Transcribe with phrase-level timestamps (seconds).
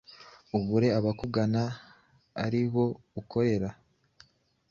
[0.57, 1.63] Ubure abakugana
[2.45, 2.85] ari bo
[3.19, 3.69] ukorera